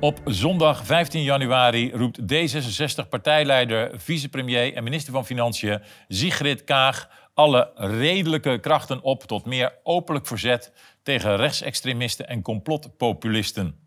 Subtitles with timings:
[0.00, 8.58] Op zondag 15 januari roept D66-partijleider, vicepremier en minister van Financiën Sigrid Kaag alle redelijke
[8.60, 10.72] krachten op tot meer openlijk verzet
[11.02, 13.78] tegen rechtsextremisten en complotpopulisten.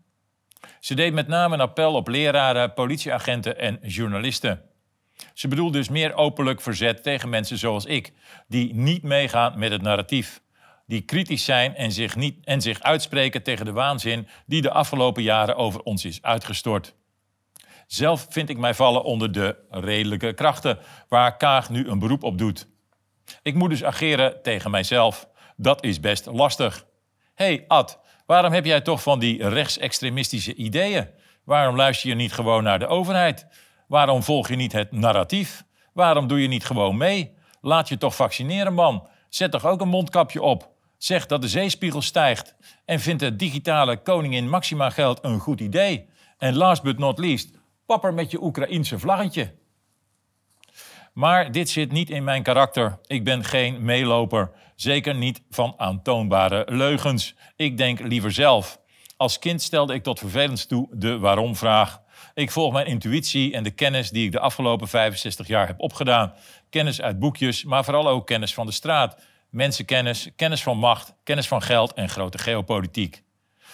[0.80, 4.62] Ze deed met name een appel op leraren, politieagenten en journalisten.
[5.34, 8.12] Ze bedoelt dus meer openlijk verzet tegen mensen zoals ik,
[8.48, 10.40] die niet meegaan met het narratief
[10.90, 15.22] die kritisch zijn en zich, niet, en zich uitspreken tegen de waanzin die de afgelopen
[15.22, 16.94] jaren over ons is uitgestort.
[17.86, 22.38] Zelf vind ik mij vallen onder de redelijke krachten, waar Kaag nu een beroep op
[22.38, 22.68] doet.
[23.42, 25.28] Ik moet dus ageren tegen mijzelf.
[25.56, 26.86] Dat is best lastig.
[27.34, 31.08] Hé hey Ad, waarom heb jij toch van die rechtsextremistische ideeën?
[31.44, 33.46] Waarom luister je niet gewoon naar de overheid?
[33.86, 35.64] Waarom volg je niet het narratief?
[35.92, 37.34] Waarom doe je niet gewoon mee?
[37.60, 39.08] Laat je toch vaccineren, man.
[39.28, 42.54] Zet toch ook een mondkapje op zegt dat de zeespiegel stijgt
[42.84, 46.08] en vindt het digitale koningin Maxima geld een goed idee.
[46.38, 47.50] En last but not least,
[47.86, 49.54] papper met je Oekraïense vlaggetje.
[51.12, 52.98] Maar dit zit niet in mijn karakter.
[53.06, 54.50] Ik ben geen meeloper.
[54.76, 57.34] Zeker niet van aantoonbare leugens.
[57.56, 58.80] Ik denk liever zelf.
[59.16, 62.00] Als kind stelde ik tot vervelend toe de waarom-vraag.
[62.34, 66.32] Ik volg mijn intuïtie en de kennis die ik de afgelopen 65 jaar heb opgedaan.
[66.70, 69.16] Kennis uit boekjes, maar vooral ook kennis van de straat
[69.50, 73.22] mensenkennis, kennis van macht, kennis van geld en grote geopolitiek.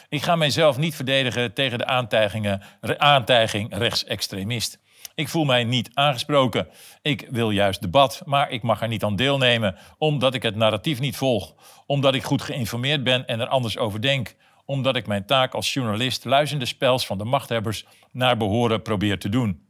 [0.08, 2.62] Ik ga mijzelf niet verdedigen tegen de aantijgingen,
[2.96, 4.78] aantijging rechtsextremist.
[5.14, 6.68] Ik voel mij niet aangesproken.
[7.02, 11.00] Ik wil juist debat, maar ik mag er niet aan deelnemen omdat ik het narratief
[11.00, 11.54] niet volg,
[11.86, 15.72] omdat ik goed geïnformeerd ben en er anders over denk, omdat ik mijn taak als
[15.72, 19.65] journalist luizende spels van de machthebbers naar behoren probeer te doen.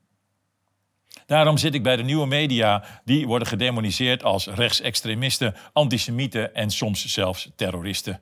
[1.27, 7.07] Daarom zit ik bij de nieuwe media, die worden gedemoniseerd als rechtsextremisten, antisemieten en soms
[7.07, 8.21] zelfs terroristen.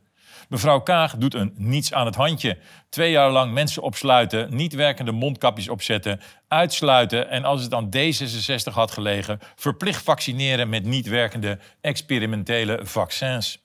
[0.48, 2.58] Mevrouw Kaag doet een niets aan het handje.
[2.88, 8.72] Twee jaar lang mensen opsluiten, niet werkende mondkapjes opzetten, uitsluiten en als het aan D66
[8.72, 13.64] had gelegen, verplicht vaccineren met niet werkende experimentele vaccins.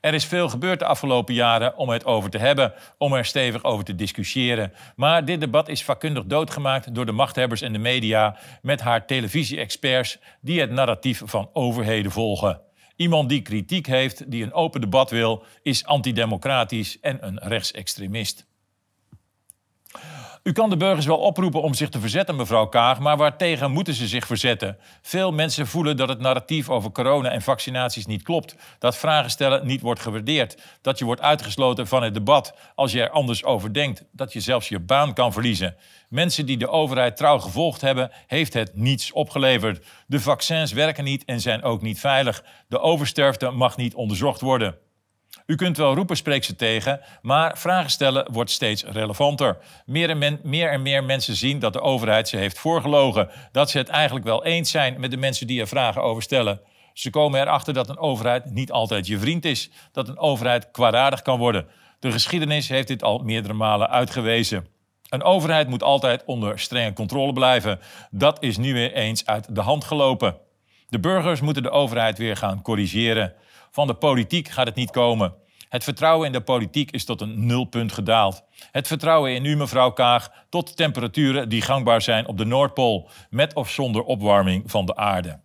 [0.00, 3.64] Er is veel gebeurd de afgelopen jaren om het over te hebben, om er stevig
[3.64, 4.72] over te discussiëren.
[4.96, 10.18] Maar dit debat is vakkundig doodgemaakt door de machthebbers en de media met haar televisie-experts
[10.40, 12.60] die het narratief van overheden volgen.
[12.96, 18.46] Iemand die kritiek heeft, die een open debat wil, is antidemocratisch en een rechtsextremist.
[20.44, 23.94] U kan de burgers wel oproepen om zich te verzetten, mevrouw Kaag, maar waartegen moeten
[23.94, 24.78] ze zich verzetten?
[25.02, 29.66] Veel mensen voelen dat het narratief over corona en vaccinaties niet klopt, dat vragen stellen
[29.66, 33.72] niet wordt gewaardeerd, dat je wordt uitgesloten van het debat als je er anders over
[33.72, 35.76] denkt, dat je zelfs je baan kan verliezen.
[36.08, 39.86] Mensen die de overheid trouw gevolgd hebben, heeft het niets opgeleverd.
[40.06, 42.44] De vaccins werken niet en zijn ook niet veilig.
[42.68, 44.83] De oversterfte mag niet onderzocht worden.
[45.46, 49.58] U kunt wel roepen, spreek ze tegen, maar vragen stellen wordt steeds relevanter.
[49.86, 53.28] Meer en, meer en meer mensen zien dat de overheid ze heeft voorgelogen.
[53.52, 56.60] Dat ze het eigenlijk wel eens zijn met de mensen die er vragen over stellen.
[56.92, 59.70] Ze komen erachter dat een overheid niet altijd je vriend is.
[59.92, 61.66] Dat een overheid kwaadaardig kan worden.
[62.00, 64.66] De geschiedenis heeft dit al meerdere malen uitgewezen.
[65.08, 67.80] Een overheid moet altijd onder strenge controle blijven.
[68.10, 70.36] Dat is nu weer eens uit de hand gelopen.
[70.88, 73.34] De burgers moeten de overheid weer gaan corrigeren.
[73.74, 75.34] Van de politiek gaat het niet komen.
[75.68, 78.42] Het vertrouwen in de politiek is tot een nulpunt gedaald.
[78.70, 83.54] Het vertrouwen in u, mevrouw Kaag, tot temperaturen die gangbaar zijn op de Noordpool, met
[83.54, 85.40] of zonder opwarming van de aarde.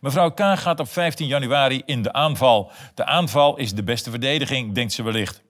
[0.00, 2.70] Mevrouw Kaag gaat op 15 januari in de aanval.
[2.94, 5.42] De aanval is de beste verdediging, denkt ze wellicht.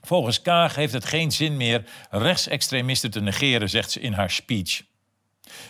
[0.00, 4.82] Volgens Kaag heeft het geen zin meer rechtsextremisten te negeren, zegt ze in haar speech.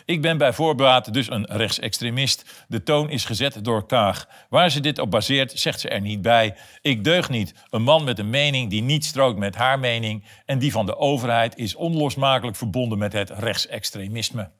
[0.04, 2.64] Ik ben bij voorbaat dus een rechtsextremist.
[2.68, 4.28] De toon is gezet door Kaag.
[4.48, 6.56] Waar ze dit op baseert, zegt ze er niet bij.
[6.80, 7.54] Ik deug niet.
[7.70, 10.96] Een man met een mening die niet strookt met haar mening en die van de
[10.96, 14.50] overheid is onlosmakelijk verbonden met het rechtsextremisme.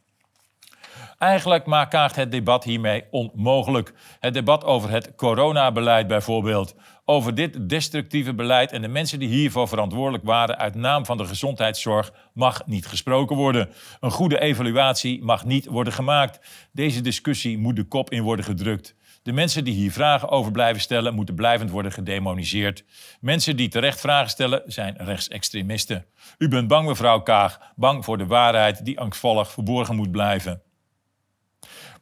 [1.25, 3.93] Eigenlijk maakt Kaag het debat hiermee onmogelijk.
[4.21, 6.75] Het debat over het coronabeleid bijvoorbeeld.
[7.05, 11.25] Over dit destructieve beleid en de mensen die hiervoor verantwoordelijk waren uit naam van de
[11.25, 13.69] gezondheidszorg mag niet gesproken worden.
[14.01, 16.69] Een goede evaluatie mag niet worden gemaakt.
[16.73, 18.95] Deze discussie moet de kop in worden gedrukt.
[19.23, 22.85] De mensen die hier vragen over blijven stellen, moeten blijvend worden gedemoniseerd.
[23.21, 26.05] Mensen die terecht vragen stellen, zijn rechtsextremisten.
[26.39, 30.63] U bent bang, mevrouw Kaag, bang voor de waarheid die angstvallig verborgen moet blijven.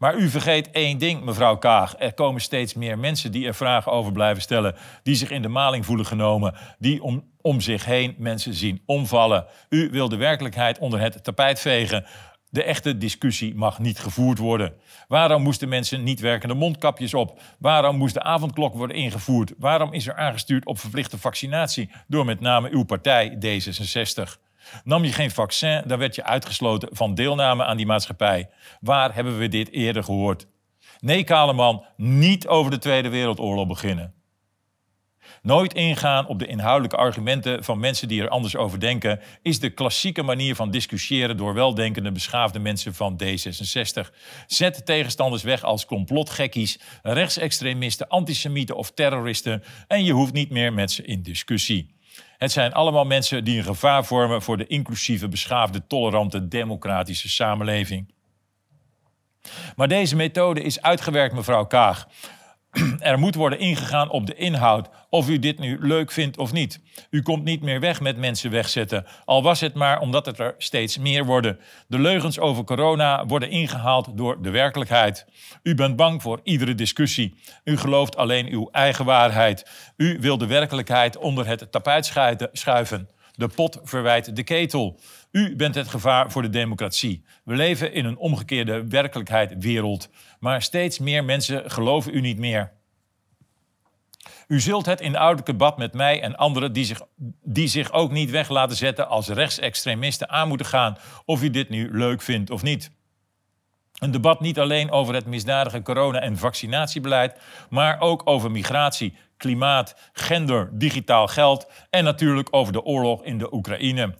[0.03, 1.95] Maar u vergeet één ding, mevrouw Kaag.
[1.99, 5.49] Er komen steeds meer mensen die er vragen over blijven stellen, die zich in de
[5.49, 9.47] maling voelen genomen, die om, om zich heen mensen zien omvallen.
[9.69, 12.05] U wil de werkelijkheid onder het tapijt vegen.
[12.51, 14.75] De echte discussie mag niet gevoerd worden.
[15.09, 17.41] Waarom moesten mensen niet werkende mondkapjes op?
[17.59, 19.53] Waarom moest de avondklok worden ingevoerd?
[19.59, 24.52] Waarom is er aangestuurd op verplichte vaccinatie door met name uw partij D66?
[24.85, 28.51] Nam je geen vaccin, dan werd je uitgesloten van deelname aan die maatschappij.
[28.81, 30.47] Waar hebben we dit eerder gehoord?
[31.01, 34.15] Nee, Kaleman, niet over de Tweede Wereldoorlog beginnen.
[35.43, 39.71] Nooit ingaan op de inhoudelijke argumenten van mensen die er anders over denken, is de
[39.71, 44.15] klassieke manier van discussiëren door weldenkende, beschaafde mensen van D66.
[44.47, 50.91] Zet tegenstanders weg als complotgekkies, rechtsextremisten, antisemieten of terroristen en je hoeft niet meer met
[50.91, 51.95] ze in discussie.
[52.43, 58.15] Het zijn allemaal mensen die een gevaar vormen voor de inclusieve, beschaafde, tolerante, democratische samenleving.
[59.77, 62.07] Maar deze methode is uitgewerkt, mevrouw Kaag.
[62.99, 66.81] Er moet worden ingegaan op de inhoud, of u dit nu leuk vindt of niet.
[67.11, 70.55] U komt niet meer weg met mensen wegzetten, al was het maar omdat het er
[70.59, 71.59] steeds meer worden.
[71.87, 75.27] De leugens over corona worden ingehaald door de werkelijkheid.
[75.63, 77.35] U bent bang voor iedere discussie.
[77.65, 79.71] U gelooft alleen uw eigen waarheid.
[79.97, 82.13] U wil de werkelijkheid onder het tapijt
[82.53, 83.09] schuiven.
[83.35, 85.01] De pot verwijt de ketel.
[85.31, 87.25] U bent het gevaar voor de democratie.
[87.45, 90.09] We leven in een omgekeerde werkelijkheid wereld.
[90.43, 92.73] Maar steeds meer mensen geloven u niet meer.
[94.47, 97.01] U zult het inhoudelijk debat met mij en anderen die zich,
[97.43, 101.69] die zich ook niet weg laten zetten als rechtsextremisten aan moeten gaan, of u dit
[101.69, 102.91] nu leuk vindt of niet.
[103.99, 107.37] Een debat niet alleen over het misdadige corona- en vaccinatiebeleid,
[107.71, 113.55] maar ook over migratie, klimaat, gender, digitaal geld en natuurlijk over de oorlog in de
[113.55, 114.15] Oekraïne.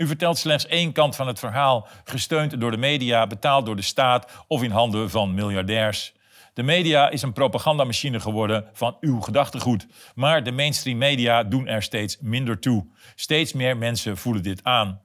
[0.00, 3.82] U vertelt slechts één kant van het verhaal, gesteund door de media, betaald door de
[3.82, 6.12] staat of in handen van miljardairs.
[6.54, 9.86] De media is een propagandamachine geworden van uw gedachtegoed.
[10.14, 12.86] Maar de mainstream media doen er steeds minder toe.
[13.14, 15.00] Steeds meer mensen voelen dit aan.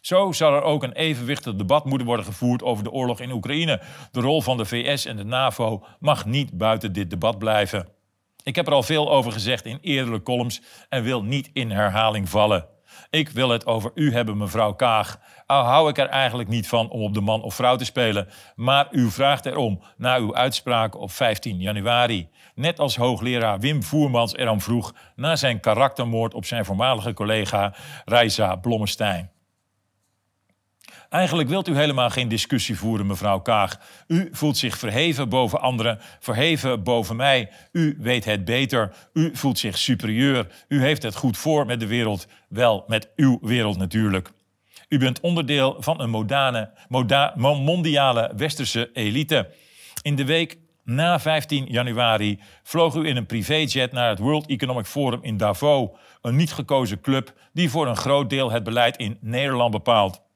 [0.00, 3.80] Zo zal er ook een evenwichtig debat moeten worden gevoerd over de oorlog in Oekraïne.
[4.12, 7.88] De rol van de VS en de NAVO mag niet buiten dit debat blijven.
[8.42, 12.28] Ik heb er al veel over gezegd in eerdere columns en wil niet in herhaling
[12.28, 12.66] vallen.
[13.10, 15.18] Ik wil het over u hebben, mevrouw Kaag.
[15.46, 18.28] Al hou ik er eigenlijk niet van om op de man of vrouw te spelen.
[18.54, 22.28] Maar u vraagt erom na uw uitspraak op 15 januari.
[22.54, 27.74] Net als hoogleraar Wim Voermans erom vroeg na zijn karaktermoord op zijn voormalige collega
[28.04, 29.30] Reisa Blommestein.
[31.10, 33.80] Eigenlijk wilt u helemaal geen discussie voeren, mevrouw Kaag.
[34.06, 37.50] U voelt zich verheven boven anderen, verheven boven mij.
[37.72, 38.92] U weet het beter.
[39.12, 40.46] U voelt zich superieur.
[40.68, 42.26] U heeft het goed voor met de wereld.
[42.48, 44.30] Wel, met uw wereld natuurlijk.
[44.88, 49.50] U bent onderdeel van een modane, moda, mondiale westerse elite.
[50.02, 54.86] In de week na 15 januari vloog u in een privéjet naar het World Economic
[54.86, 55.88] Forum in Davos,
[56.22, 60.28] een niet gekozen club die voor een groot deel het beleid in Nederland bepaalt.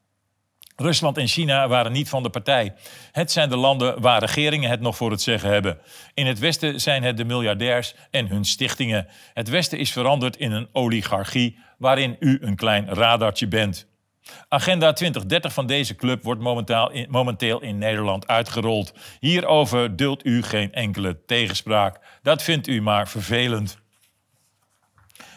[0.75, 2.73] Rusland en China waren niet van de partij.
[3.11, 5.77] Het zijn de landen waar regeringen het nog voor het zeggen hebben.
[6.13, 9.07] In het Westen zijn het de miljardairs en hun stichtingen.
[9.33, 13.87] Het Westen is veranderd in een oligarchie waarin u een klein radartje bent.
[14.47, 16.41] Agenda 2030 van deze club wordt
[17.09, 18.93] momenteel in Nederland uitgerold.
[19.19, 21.99] Hierover duldt u geen enkele tegenspraak.
[22.21, 23.83] Dat vindt u maar vervelend.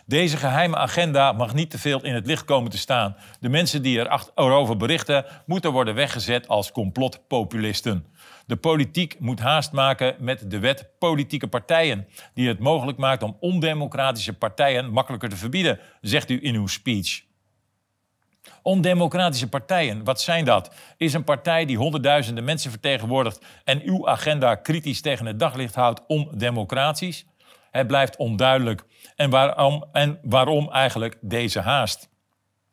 [0.09, 3.17] Deze geheime agenda mag niet te veel in het licht komen te staan.
[3.41, 4.01] De mensen die
[4.35, 8.07] erover berichten moeten worden weggezet als complotpopulisten.
[8.47, 13.37] De politiek moet haast maken met de wet politieke partijen, die het mogelijk maakt om
[13.41, 17.23] ondemocratische partijen makkelijker te verbieden, zegt u in uw speech.
[18.63, 20.75] Ondemocratische partijen, wat zijn dat?
[20.97, 26.01] Is een partij die honderdduizenden mensen vertegenwoordigt en uw agenda kritisch tegen het daglicht houdt
[26.07, 27.27] ondemocratisch?
[27.79, 28.85] Het blijft onduidelijk.
[29.17, 32.09] En waarom, en waarom eigenlijk deze haast?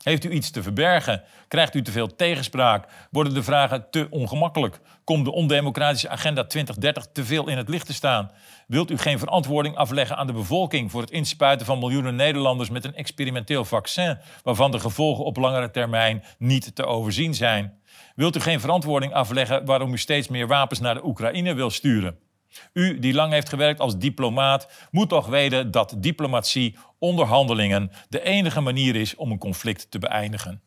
[0.03, 1.24] Heeft u iets te verbergen?
[1.47, 2.88] Krijgt u te veel tegenspraak?
[3.12, 4.79] Worden de vragen te ongemakkelijk?
[5.03, 8.31] Komt de ondemocratische agenda 2030 te veel in het licht te staan?
[8.67, 12.85] Wilt u geen verantwoording afleggen aan de bevolking voor het inspuiten van miljoenen Nederlanders met
[12.85, 17.81] een experimenteel vaccin, waarvan de gevolgen op langere termijn niet te overzien zijn?
[18.15, 22.25] Wilt u geen verantwoording afleggen waarom u steeds meer wapens naar de Oekraïne wil sturen?
[22.74, 28.62] U, die lang heeft gewerkt als diplomaat, moet toch weten dat diplomatie, onderhandelingen, de enige
[28.62, 30.62] manier is om een conflict te beëindigen.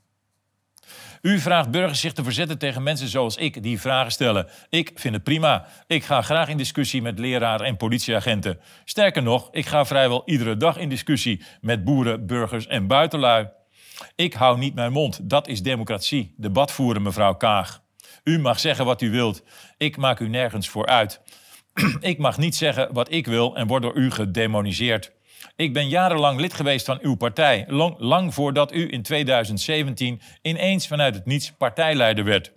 [1.23, 4.49] U vraagt burgers zich te verzetten tegen mensen zoals ik die vragen stellen.
[4.69, 5.67] Ik vind het prima.
[5.87, 8.61] Ik ga graag in discussie met leraren en politieagenten.
[8.85, 13.49] Sterker nog, ik ga vrijwel iedere dag in discussie met boeren, burgers en buitenlui.
[14.15, 15.31] Ik hou niet mijn mond.
[15.31, 16.35] Dat is democratie.
[16.37, 17.83] Debat voeren, mevrouw Kaag.
[18.25, 19.43] U mag zeggen wat u wilt.
[19.77, 21.21] Ik maak u nergens voor uit.
[22.01, 25.13] Ik mag niet zeggen wat ik wil en word door u gedemoniseerd.
[25.57, 30.87] Ik ben jarenlang lid geweest van uw partij, lang, lang voordat u in 2017 ineens
[30.87, 32.53] vanuit het niets partijleider werd.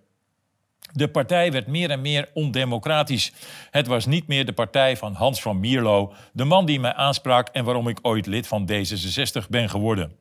[0.94, 3.32] De partij werd meer en meer ondemocratisch.
[3.72, 7.48] Het was niet meer de partij van Hans van Mierlo, de man die mij aansprak
[7.48, 10.21] en waarom ik ooit lid van D66 ben geworden.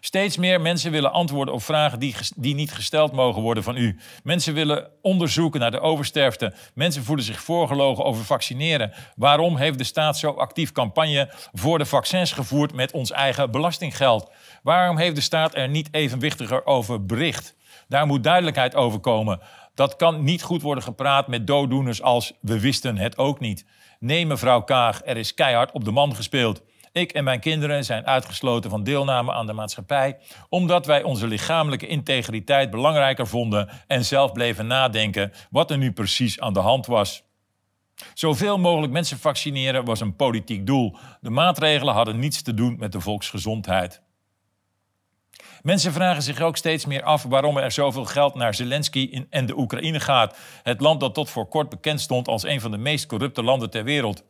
[0.00, 3.98] Steeds meer mensen willen antwoorden op vragen die, die niet gesteld mogen worden van u.
[4.22, 6.52] Mensen willen onderzoeken naar de oversterfte.
[6.74, 8.92] Mensen voelen zich voorgelogen over vaccineren.
[9.16, 14.30] Waarom heeft de staat zo actief campagne voor de vaccins gevoerd met ons eigen belastinggeld?
[14.62, 17.54] Waarom heeft de staat er niet evenwichtiger over bericht?
[17.88, 19.40] Daar moet duidelijkheid over komen.
[19.74, 23.64] Dat kan niet goed worden gepraat met dooddoeners als we wisten het ook niet.
[23.98, 26.62] Nee, mevrouw Kaag, er is keihard op de man gespeeld.
[26.92, 30.18] Ik en mijn kinderen zijn uitgesloten van deelname aan de maatschappij,
[30.48, 36.40] omdat wij onze lichamelijke integriteit belangrijker vonden en zelf bleven nadenken wat er nu precies
[36.40, 37.26] aan de hand was.
[38.14, 40.96] Zoveel mogelijk mensen vaccineren was een politiek doel.
[41.20, 44.02] De maatregelen hadden niets te doen met de volksgezondheid.
[45.62, 49.58] Mensen vragen zich ook steeds meer af waarom er zoveel geld naar Zelensky en de
[49.58, 50.36] Oekraïne gaat.
[50.62, 53.70] Het land dat tot voor kort bekend stond als een van de meest corrupte landen
[53.70, 54.24] ter wereld.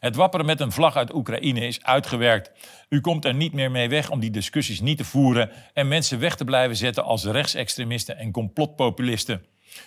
[0.00, 2.50] Het wapperen met een vlag uit Oekraïne is uitgewerkt.
[2.88, 6.18] U komt er niet meer mee weg om die discussies niet te voeren en mensen
[6.18, 9.44] weg te blijven zetten als rechtsextremisten en complotpopulisten.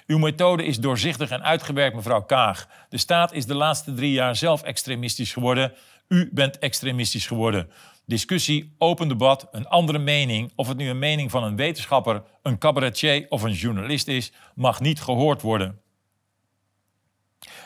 [0.08, 2.68] Uw methode is doorzichtig en uitgewerkt, mevrouw Kaag.
[2.90, 5.74] De staat is de laatste drie jaar zelf extremistisch geworden.
[6.08, 7.70] U bent extremistisch geworden.
[8.06, 12.58] Discussie, open debat, een andere mening, of het nu een mening van een wetenschapper, een
[12.58, 15.80] cabaretier of een journalist is, mag niet gehoord worden.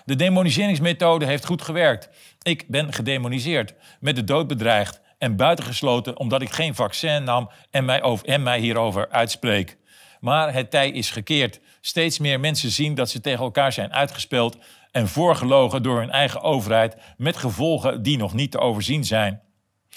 [0.06, 2.10] De demoniseringsmethode heeft goed gewerkt.
[2.42, 7.86] Ik ben gedemoniseerd, met de dood bedreigd en buitengesloten omdat ik geen vaccin nam en
[7.86, 9.78] mij, over, en mij hierover uitspreek.
[10.20, 11.60] Maar het tij is gekeerd.
[11.82, 14.58] Steeds meer mensen zien dat ze tegen elkaar zijn uitgespeeld
[14.92, 19.42] en voorgelogen door hun eigen overheid met gevolgen die nog niet te overzien zijn.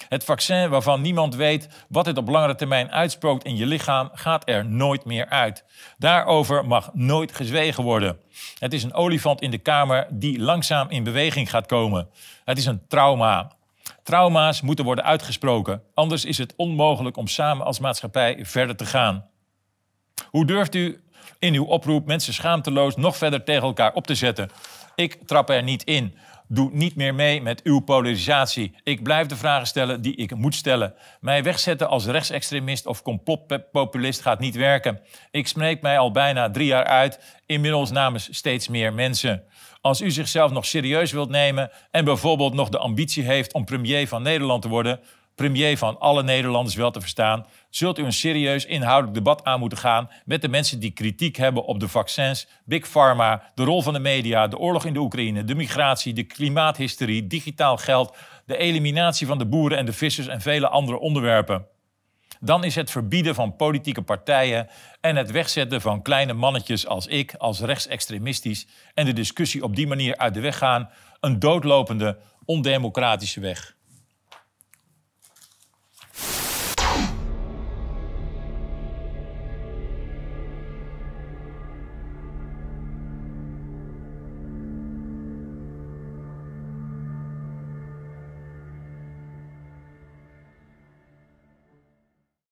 [0.09, 4.49] Het vaccin waarvan niemand weet wat het op langere termijn uitspookt in je lichaam, gaat
[4.49, 5.65] er nooit meer uit.
[5.99, 8.19] Daarover mag nooit gezwegen worden.
[8.59, 12.09] Het is een olifant in de kamer die langzaam in beweging gaat komen.
[12.45, 13.53] Het is een trauma.
[14.03, 19.27] Trauma's moeten worden uitgesproken, anders is het onmogelijk om samen als maatschappij verder te gaan.
[20.31, 21.01] Hoe durft u
[21.38, 24.50] in uw oproep mensen schaamteloos nog verder tegen elkaar op te zetten?
[24.95, 26.14] Ik trap er niet in.
[26.49, 28.75] Doe niet meer mee met uw polarisatie.
[28.83, 30.95] Ik blijf de vragen stellen die ik moet stellen.
[31.21, 35.00] Mij wegzetten als rechtsextremist of complotpopulist gaat niet werken.
[35.31, 39.45] Ik spreek mij al bijna drie jaar uit, inmiddels namens steeds meer mensen.
[39.81, 44.09] Als u zichzelf nog serieus wilt nemen en bijvoorbeeld nog de ambitie heeft om premier
[44.09, 45.00] van Nederland te worden,
[45.35, 49.79] premier van alle Nederlanders wel te verstaan, zult u een serieus inhoudelijk debat aan moeten
[49.79, 53.93] gaan met de mensen die kritiek hebben op de vaccins, Big Pharma, de rol van
[53.93, 59.27] de media, de oorlog in de Oekraïne, de migratie, de klimaathysterie, digitaal geld, de eliminatie
[59.27, 61.67] van de boeren en de vissers en vele andere onderwerpen.
[62.41, 64.69] Dan is het verbieden van politieke partijen
[65.01, 69.87] en het wegzetten van kleine mannetjes als ik, als rechtsextremistisch, en de discussie op die
[69.87, 73.77] manier uit de weg gaan, een doodlopende, ondemocratische weg.